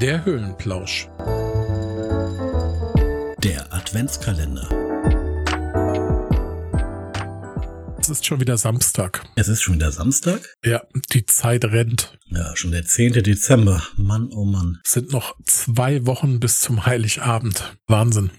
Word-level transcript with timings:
Der 0.00 0.24
Höhlenplausch. 0.24 1.08
Der 3.44 3.70
Adventskalender. 3.70 4.66
Es 8.00 8.08
ist 8.08 8.24
schon 8.24 8.40
wieder 8.40 8.56
Samstag. 8.56 9.22
Es 9.36 9.48
ist 9.48 9.60
schon 9.60 9.74
wieder 9.74 9.92
Samstag? 9.92 10.56
Ja, 10.64 10.80
die 11.12 11.26
Zeit 11.26 11.66
rennt. 11.66 12.18
Ja, 12.32 12.54
schon 12.54 12.70
der 12.70 12.84
10. 12.84 13.24
Dezember. 13.24 13.82
Mann, 13.96 14.30
oh 14.32 14.44
Mann. 14.44 14.78
Es 14.84 14.92
sind 14.92 15.12
noch 15.12 15.34
zwei 15.44 16.06
Wochen 16.06 16.38
bis 16.38 16.60
zum 16.60 16.86
Heiligabend. 16.86 17.76
Wahnsinn. 17.88 18.30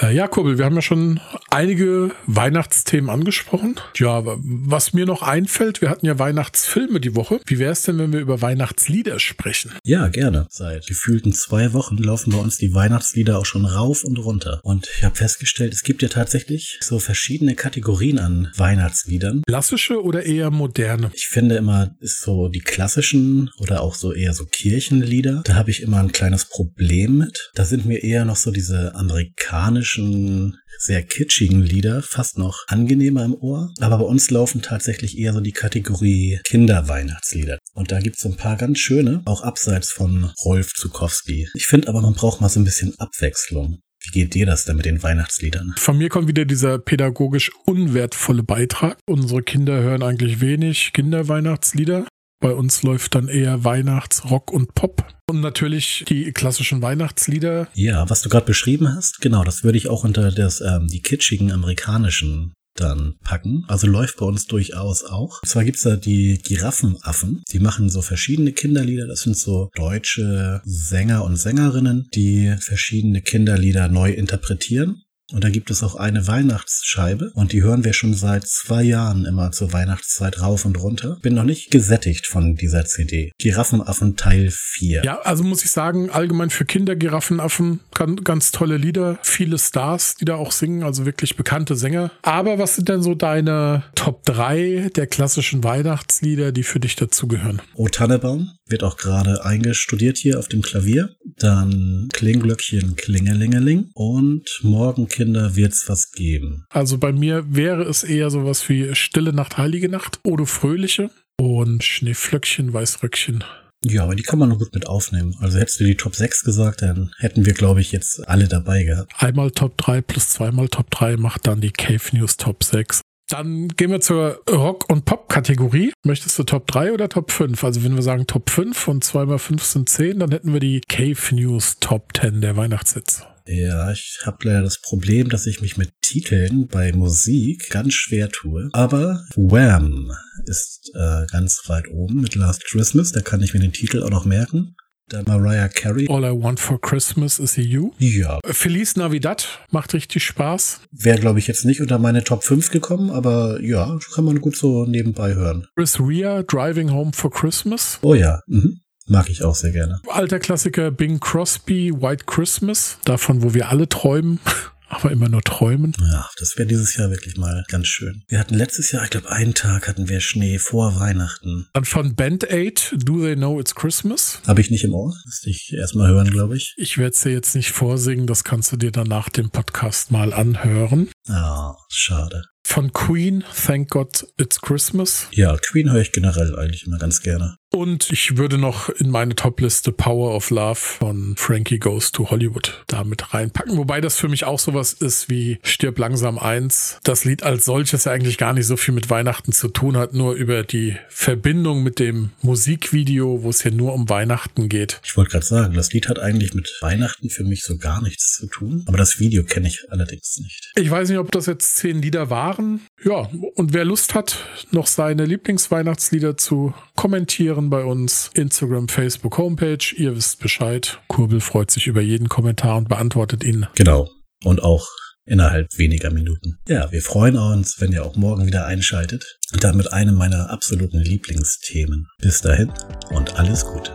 Äh, 0.00 0.14
ja, 0.14 0.28
Kurbel, 0.28 0.58
wir 0.58 0.64
haben 0.64 0.76
ja 0.76 0.82
schon 0.82 1.20
einige 1.50 2.12
Weihnachtsthemen 2.26 3.10
angesprochen. 3.10 3.80
Ja, 3.96 4.22
was 4.24 4.92
mir 4.92 5.06
noch 5.06 5.22
einfällt, 5.22 5.80
wir 5.80 5.90
hatten 5.90 6.06
ja 6.06 6.20
Weihnachtsfilme 6.20 7.00
die 7.00 7.16
Woche. 7.16 7.40
Wie 7.46 7.58
wäre 7.58 7.72
es 7.72 7.82
denn, 7.82 7.98
wenn 7.98 8.12
wir 8.12 8.20
über 8.20 8.40
Weihnachtslieder 8.42 9.18
sprechen? 9.18 9.72
Ja, 9.84 10.06
gerne. 10.08 10.46
Seit 10.48 10.86
gefühlten 10.86 11.32
zwei 11.32 11.72
Wochen 11.72 11.96
laufen 11.96 12.32
bei 12.32 12.38
uns 12.38 12.58
die 12.58 12.74
Weihnachtslieder 12.74 13.38
auch 13.38 13.46
schon 13.46 13.64
rauf 13.64 14.04
und 14.04 14.18
runter. 14.18 14.60
Und 14.62 14.88
ich 14.96 15.02
habe 15.02 15.16
festgestellt, 15.16 15.74
es 15.74 15.82
gibt 15.82 16.02
ja 16.02 16.08
tatsächlich 16.08 16.78
so 16.80 17.00
verschiedene 17.00 17.56
Kategorien 17.56 18.20
an 18.20 18.52
Weihnachtsliedern. 18.56 19.42
Klassische 19.48 20.02
oder 20.02 20.24
eher 20.24 20.52
moderne? 20.52 21.10
Ich 21.14 21.26
finde 21.26 21.56
immer, 21.56 21.96
ist 21.98 22.20
so 22.20 22.48
die 22.48 22.60
klassischen 22.60 23.31
oder 23.58 23.82
auch 23.82 23.94
so 23.94 24.12
eher 24.12 24.34
so 24.34 24.44
Kirchenlieder. 24.44 25.42
Da 25.44 25.54
habe 25.54 25.70
ich 25.70 25.82
immer 25.82 25.98
ein 25.98 26.12
kleines 26.12 26.46
Problem 26.46 27.18
mit. 27.18 27.50
Da 27.54 27.64
sind 27.64 27.86
mir 27.86 28.02
eher 28.02 28.24
noch 28.24 28.36
so 28.36 28.50
diese 28.50 28.94
amerikanischen, 28.94 30.56
sehr 30.78 31.02
kitschigen 31.02 31.62
Lieder 31.62 32.02
fast 32.02 32.38
noch 32.38 32.64
angenehmer 32.66 33.24
im 33.24 33.34
Ohr. 33.34 33.72
Aber 33.80 33.98
bei 33.98 34.04
uns 34.04 34.30
laufen 34.30 34.62
tatsächlich 34.62 35.18
eher 35.18 35.32
so 35.32 35.40
die 35.40 35.52
Kategorie 35.52 36.40
Kinderweihnachtslieder. 36.44 37.58
Und 37.74 37.92
da 37.92 38.00
gibt 38.00 38.16
es 38.16 38.22
so 38.22 38.28
ein 38.28 38.36
paar 38.36 38.56
ganz 38.56 38.78
schöne, 38.78 39.22
auch 39.24 39.42
abseits 39.42 39.90
von 39.90 40.30
Rolf 40.44 40.72
Zukowski. 40.74 41.48
Ich 41.54 41.66
finde 41.66 41.88
aber, 41.88 42.00
man 42.00 42.14
braucht 42.14 42.40
mal 42.40 42.48
so 42.48 42.60
ein 42.60 42.64
bisschen 42.64 42.94
Abwechslung. 42.98 43.78
Wie 44.04 44.10
geht 44.10 44.34
dir 44.34 44.46
das 44.46 44.64
denn 44.64 44.76
mit 44.76 44.84
den 44.84 45.02
Weihnachtsliedern? 45.02 45.74
Von 45.76 45.96
mir 45.96 46.08
kommt 46.08 46.26
wieder 46.26 46.44
dieser 46.44 46.78
pädagogisch 46.78 47.52
unwertvolle 47.66 48.42
Beitrag. 48.42 48.98
Unsere 49.06 49.42
Kinder 49.42 49.80
hören 49.80 50.02
eigentlich 50.02 50.40
wenig 50.40 50.92
Kinderweihnachtslieder. 50.92 52.06
Bei 52.42 52.54
uns 52.54 52.82
läuft 52.82 53.14
dann 53.14 53.28
eher 53.28 53.62
Weihnachts-, 53.62 54.28
Rock 54.28 54.52
und 54.52 54.74
Pop. 54.74 55.06
Und 55.30 55.40
natürlich 55.40 56.04
die 56.08 56.32
klassischen 56.32 56.82
Weihnachtslieder. 56.82 57.68
Ja, 57.72 58.10
was 58.10 58.20
du 58.22 58.28
gerade 58.28 58.46
beschrieben 58.46 58.92
hast, 58.92 59.20
genau, 59.20 59.44
das 59.44 59.62
würde 59.62 59.78
ich 59.78 59.88
auch 59.88 60.02
unter 60.02 60.32
das, 60.32 60.60
ähm, 60.60 60.88
die 60.88 61.00
kitschigen 61.00 61.52
amerikanischen 61.52 62.52
dann 62.74 63.14
packen. 63.22 63.64
Also 63.68 63.86
läuft 63.86 64.16
bei 64.16 64.26
uns 64.26 64.46
durchaus 64.46 65.04
auch. 65.04 65.40
Und 65.42 65.48
zwar 65.48 65.64
gibt's 65.64 65.82
da 65.82 65.94
die 65.94 66.38
Giraffenaffen. 66.42 67.44
Die 67.52 67.60
machen 67.60 67.90
so 67.90 68.02
verschiedene 68.02 68.52
Kinderlieder. 68.52 69.06
Das 69.06 69.20
sind 69.20 69.36
so 69.36 69.70
deutsche 69.76 70.62
Sänger 70.64 71.22
und 71.24 71.36
Sängerinnen, 71.36 72.08
die 72.12 72.56
verschiedene 72.58 73.22
Kinderlieder 73.22 73.86
neu 73.86 74.10
interpretieren. 74.10 75.02
Und 75.32 75.44
da 75.44 75.50
gibt 75.50 75.70
es 75.70 75.82
auch 75.82 75.94
eine 75.94 76.26
Weihnachtsscheibe 76.26 77.32
und 77.34 77.52
die 77.52 77.62
hören 77.62 77.84
wir 77.84 77.92
schon 77.92 78.14
seit 78.14 78.46
zwei 78.46 78.82
Jahren 78.82 79.24
immer 79.24 79.50
zur 79.52 79.72
Weihnachtszeit 79.72 80.40
rauf 80.40 80.64
und 80.64 80.80
runter. 80.82 81.18
Bin 81.22 81.34
noch 81.34 81.44
nicht 81.44 81.70
gesättigt 81.70 82.26
von 82.26 82.54
dieser 82.54 82.84
CD. 82.84 83.32
Giraffenaffen 83.38 84.16
Teil 84.16 84.50
4. 84.50 85.02
Ja, 85.04 85.20
also 85.20 85.42
muss 85.42 85.64
ich 85.64 85.70
sagen, 85.70 86.10
allgemein 86.10 86.50
für 86.50 86.64
Kinder 86.64 86.96
Giraffenaffen 86.96 87.80
ganz, 88.24 88.50
tolle 88.50 88.76
Lieder. 88.76 89.18
Viele 89.22 89.58
Stars, 89.58 90.16
die 90.16 90.24
da 90.24 90.34
auch 90.36 90.52
singen, 90.52 90.82
also 90.82 91.06
wirklich 91.06 91.36
bekannte 91.36 91.76
Sänger. 91.76 92.10
Aber 92.22 92.58
was 92.58 92.76
sind 92.76 92.88
denn 92.88 93.02
so 93.02 93.14
deine 93.14 93.84
Top 93.94 94.24
3 94.24 94.90
der 94.94 95.06
klassischen 95.06 95.64
Weihnachtslieder, 95.64 96.52
die 96.52 96.62
für 96.62 96.80
dich 96.80 96.96
dazugehören? 96.96 97.62
O 97.74 97.88
Tannebaum 97.88 98.50
wird 98.66 98.82
auch 98.82 98.96
gerade 98.96 99.44
eingestudiert 99.44 100.18
hier 100.18 100.38
auf 100.38 100.48
dem 100.48 100.62
Klavier. 100.62 101.14
Dann 101.42 102.08
Klingglöckchen 102.12 102.96
Klingelingeling 102.96 103.90
und 103.94 104.44
Morgenkind 104.62 105.22
Kinder 105.22 105.54
wird's 105.54 105.88
was 105.88 106.10
geben. 106.10 106.66
Also 106.70 106.98
bei 106.98 107.12
mir 107.12 107.44
wäre 107.48 107.84
es 107.84 108.02
eher 108.02 108.28
sowas 108.28 108.68
wie 108.68 108.94
Stille 108.94 109.32
Nacht, 109.32 109.56
Heilige 109.56 109.88
Nacht, 109.88 110.18
Odo 110.24 110.46
Fröhliche 110.46 111.10
und 111.38 111.84
Schneeflöckchen, 111.84 112.72
Weißröckchen. 112.72 113.44
Ja, 113.84 114.04
aber 114.04 114.14
die 114.14 114.22
kann 114.22 114.38
man 114.38 114.48
nur 114.48 114.58
gut 114.58 114.74
mit 114.74 114.86
aufnehmen. 114.86 115.36
Also 115.40 115.58
hättest 115.58 115.80
du 115.80 115.84
die 115.84 115.96
Top 115.96 116.16
6 116.16 116.44
gesagt, 116.44 116.82
dann 116.82 117.12
hätten 117.18 117.46
wir, 117.46 117.52
glaube 117.52 117.80
ich, 117.80 117.92
jetzt 117.92 118.28
alle 118.28 118.48
dabei 118.48 118.84
gehabt. 118.84 119.12
Einmal 119.18 119.50
Top 119.50 119.76
3 119.78 120.00
plus 120.02 120.28
zweimal 120.28 120.68
Top 120.68 120.90
3 120.90 121.16
macht 121.16 121.46
dann 121.46 121.60
die 121.60 121.72
Cave 121.72 122.16
News 122.16 122.36
Top 122.36 122.64
6. 122.64 123.01
Dann 123.32 123.68
gehen 123.68 123.90
wir 123.90 124.02
zur 124.02 124.42
Rock- 124.50 124.90
und 124.90 125.06
Pop-Kategorie. 125.06 125.94
Möchtest 126.04 126.38
du 126.38 126.42
Top 126.42 126.66
3 126.66 126.92
oder 126.92 127.08
Top 127.08 127.30
5? 127.30 127.64
Also 127.64 127.82
wenn 127.82 127.94
wir 127.94 128.02
sagen 128.02 128.26
Top 128.26 128.50
5 128.50 128.88
und 128.88 129.04
2 129.04 129.24
mal 129.24 129.38
5 129.38 129.62
sind 129.62 129.88
10, 129.88 130.18
dann 130.18 130.30
hätten 130.32 130.52
wir 130.52 130.60
die 130.60 130.82
Cave 130.82 131.34
News 131.34 131.78
Top 131.80 132.10
10 132.14 132.42
der 132.42 132.58
Weihnachtshits. 132.58 133.22
Ja, 133.46 133.90
ich 133.90 134.20
habe 134.26 134.36
leider 134.42 134.60
das 134.60 134.82
Problem, 134.82 135.30
dass 135.30 135.46
ich 135.46 135.62
mich 135.62 135.78
mit 135.78 135.92
Titeln 136.02 136.68
bei 136.68 136.92
Musik 136.92 137.70
ganz 137.70 137.94
schwer 137.94 138.28
tue. 138.28 138.68
Aber 138.74 139.24
Wham 139.34 140.12
ist 140.44 140.92
äh, 140.94 141.24
ganz 141.32 141.62
weit 141.68 141.88
oben 141.88 142.20
mit 142.20 142.34
Last 142.34 142.66
Christmas. 142.66 143.12
Da 143.12 143.22
kann 143.22 143.42
ich 143.42 143.54
mir 143.54 143.60
den 143.60 143.72
Titel 143.72 144.02
auch 144.02 144.10
noch 144.10 144.26
merken. 144.26 144.76
Dann 145.12 145.24
Mariah 145.26 145.68
Carey. 145.68 146.06
All 146.08 146.24
I 146.24 146.30
Want 146.30 146.58
for 146.58 146.80
Christmas 146.80 147.38
is 147.38 147.56
You. 147.56 147.90
Ja. 147.98 148.38
Feliz 148.46 148.96
Navidad 148.96 149.46
macht 149.70 149.92
richtig 149.92 150.24
Spaß. 150.24 150.80
Wäre, 150.90 151.18
glaube 151.18 151.38
ich, 151.38 151.46
jetzt 151.46 151.66
nicht 151.66 151.82
unter 151.82 151.98
meine 151.98 152.24
Top 152.24 152.44
5 152.44 152.70
gekommen, 152.70 153.10
aber 153.10 153.60
ja, 153.60 153.98
kann 154.14 154.24
man 154.24 154.40
gut 154.40 154.56
so 154.56 154.86
nebenbei 154.86 155.34
hören. 155.34 155.66
Chris 155.76 156.00
Rea, 156.00 156.42
Driving 156.44 156.90
Home 156.92 157.10
for 157.12 157.30
Christmas. 157.30 157.98
Oh 158.00 158.14
ja. 158.14 158.40
Mhm. 158.46 158.80
Mag 159.06 159.28
ich 159.28 159.44
auch 159.44 159.54
sehr 159.54 159.72
gerne. 159.72 160.00
Alter 160.08 160.38
Klassiker 160.38 160.90
Bing 160.90 161.20
Crosby, 161.20 161.92
White 161.92 162.24
Christmas, 162.24 162.98
davon, 163.04 163.42
wo 163.42 163.52
wir 163.52 163.68
alle 163.68 163.88
träumen. 163.88 164.40
aber 164.92 165.10
immer 165.10 165.28
nur 165.28 165.42
träumen. 165.42 165.94
Ja, 166.00 166.28
das 166.38 166.56
wäre 166.56 166.68
dieses 166.68 166.94
Jahr 166.96 167.10
wirklich 167.10 167.36
mal 167.36 167.64
ganz 167.68 167.86
schön. 167.86 168.22
Wir 168.28 168.38
hatten 168.38 168.54
letztes 168.54 168.92
Jahr, 168.92 169.04
ich 169.04 169.10
glaube, 169.10 169.30
einen 169.30 169.54
Tag 169.54 169.88
hatten 169.88 170.08
wir 170.08 170.20
Schnee 170.20 170.58
vor 170.58 171.00
Weihnachten. 171.00 171.66
Dann 171.72 171.84
von 171.84 172.14
Band 172.14 172.50
Aid, 172.50 172.94
Do 172.96 173.22
They 173.22 173.34
Know 173.34 173.58
It's 173.58 173.74
Christmas? 173.74 174.40
Habe 174.46 174.60
ich 174.60 174.70
nicht 174.70 174.84
im 174.84 174.92
Ohr. 174.94 175.14
Müsste 175.24 175.50
ich 175.50 175.72
erstmal 175.76 176.08
hören, 176.08 176.30
glaube 176.30 176.56
ich. 176.56 176.74
Ich 176.76 176.98
werde 176.98 177.14
es 177.14 177.20
dir 177.20 177.32
jetzt 177.32 177.54
nicht 177.54 177.72
vorsingen, 177.72 178.26
das 178.26 178.44
kannst 178.44 178.70
du 178.72 178.76
dir 178.76 178.92
dann 178.92 179.08
nach 179.08 179.30
dem 179.30 179.50
Podcast 179.50 180.10
mal 180.10 180.32
anhören. 180.32 181.08
Ah, 181.26 181.70
oh, 181.70 181.76
schade. 181.88 182.44
Von 182.64 182.92
Queen, 182.92 183.44
Thank 183.66 183.90
God 183.90 184.26
It's 184.38 184.60
Christmas. 184.60 185.26
Ja, 185.32 185.56
Queen 185.56 185.90
höre 185.90 186.02
ich 186.02 186.12
generell 186.12 186.54
eigentlich 186.56 186.86
immer 186.86 186.98
ganz 186.98 187.20
gerne. 187.20 187.56
Und 187.74 188.10
ich 188.10 188.36
würde 188.36 188.58
noch 188.58 188.90
in 188.90 189.10
meine 189.10 189.34
Topliste 189.34 189.92
Power 189.92 190.34
of 190.34 190.50
Love 190.50 190.74
von 190.74 191.34
Frankie 191.38 191.78
Goes 191.78 192.12
to 192.12 192.30
Hollywood 192.30 192.84
damit 192.86 193.32
reinpacken. 193.32 193.78
Wobei 193.78 194.02
das 194.02 194.18
für 194.18 194.28
mich 194.28 194.44
auch 194.44 194.58
sowas 194.58 194.92
ist 194.92 195.30
wie 195.30 195.58
Stirb 195.62 195.98
langsam 195.98 196.38
eins. 196.38 196.98
Das 197.02 197.24
Lied 197.24 197.42
als 197.42 197.64
solches 197.64 198.04
ja 198.04 198.12
eigentlich 198.12 198.36
gar 198.36 198.52
nicht 198.52 198.66
so 198.66 198.76
viel 198.76 198.92
mit 198.92 199.08
Weihnachten 199.08 199.52
zu 199.52 199.68
tun 199.68 199.96
hat, 199.96 200.12
nur 200.12 200.34
über 200.34 200.64
die 200.64 200.96
Verbindung 201.08 201.82
mit 201.82 201.98
dem 201.98 202.30
Musikvideo, 202.42 203.42
wo 203.42 203.48
es 203.48 203.64
ja 203.64 203.70
nur 203.70 203.94
um 203.94 204.08
Weihnachten 204.10 204.68
geht. 204.68 205.00
Ich 205.02 205.16
wollte 205.16 205.30
gerade 205.30 205.46
sagen, 205.46 205.74
das 205.74 205.92
Lied 205.94 206.08
hat 206.08 206.18
eigentlich 206.18 206.52
mit 206.52 206.70
Weihnachten 206.82 207.30
für 207.30 207.44
mich 207.44 207.62
so 207.62 207.78
gar 207.78 208.02
nichts 208.02 208.36
zu 208.36 208.48
tun. 208.48 208.84
Aber 208.86 208.98
das 208.98 209.18
Video 209.18 209.44
kenne 209.44 209.68
ich 209.68 209.86
allerdings 209.88 210.38
nicht. 210.38 210.72
Ich 210.76 210.90
weiß 210.90 211.08
nicht, 211.08 211.18
ob 211.18 211.32
das 211.32 211.46
jetzt 211.46 211.76
zehn 211.76 212.02
Lieder 212.02 212.28
waren. 212.28 212.82
Ja, 213.02 213.30
und 213.54 213.72
wer 213.72 213.86
Lust 213.86 214.14
hat, 214.14 214.44
noch 214.72 214.86
seine 214.86 215.24
Lieblingsweihnachtslieder 215.24 216.36
zu 216.36 216.74
kommentieren, 217.02 217.68
bei 217.68 217.84
uns. 217.84 218.30
Instagram, 218.34 218.86
Facebook, 218.86 219.36
Homepage. 219.36 219.92
Ihr 219.96 220.14
wisst 220.14 220.38
Bescheid. 220.38 221.00
Kurbel 221.08 221.40
freut 221.40 221.68
sich 221.72 221.88
über 221.88 222.00
jeden 222.00 222.28
Kommentar 222.28 222.76
und 222.76 222.88
beantwortet 222.88 223.42
ihn. 223.42 223.66
Genau. 223.74 224.08
Und 224.44 224.62
auch 224.62 224.86
innerhalb 225.24 225.66
weniger 225.76 226.12
Minuten. 226.12 226.58
Ja, 226.68 226.92
wir 226.92 227.02
freuen 227.02 227.36
uns, 227.36 227.80
wenn 227.80 227.90
ihr 227.90 228.04
auch 228.04 228.14
morgen 228.14 228.46
wieder 228.46 228.66
einschaltet. 228.66 229.24
Und 229.52 229.64
dann 229.64 229.76
mit 229.76 229.92
einem 229.92 230.14
meiner 230.14 230.50
absoluten 230.50 231.00
Lieblingsthemen. 231.00 232.06
Bis 232.20 232.40
dahin 232.40 232.72
und 233.10 233.34
alles 233.34 233.66
Gute. 233.66 233.90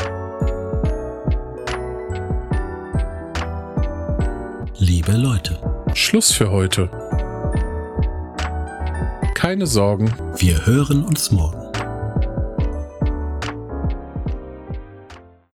Liebe 4.80 5.14
Leute. 5.14 5.58
Schluss 5.94 6.34
für 6.34 6.52
heute. 6.52 6.90
Keine 9.34 9.66
Sorgen. 9.66 10.14
Wir 10.40 10.66
hören 10.66 11.06
uns 11.06 11.32
morgen. 11.32 11.67